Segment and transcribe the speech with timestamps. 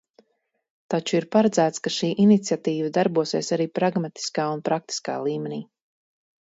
[0.93, 5.65] Taču ir paredzēts, ka šī iniciatīva darbosies arī pragmatiskā un praktiskā līmenī.